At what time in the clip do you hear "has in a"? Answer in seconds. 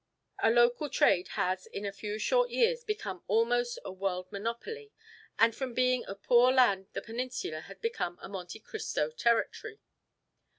1.27-1.91